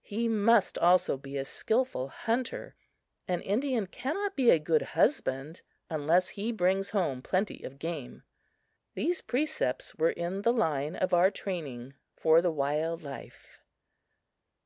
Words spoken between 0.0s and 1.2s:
He must also